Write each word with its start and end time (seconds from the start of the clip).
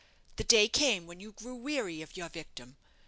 The 0.37 0.43
day 0.43 0.67
came 0.67 1.05
when 1.05 1.19
you 1.19 1.31
grew 1.33 1.53
weary 1.53 2.01
of 2.01 2.17
your 2.17 2.27
victim. 2.29 2.75